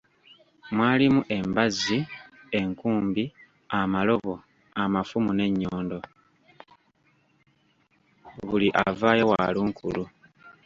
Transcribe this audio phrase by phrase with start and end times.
[8.47, 10.03] Buli avaayo wa lunkulu.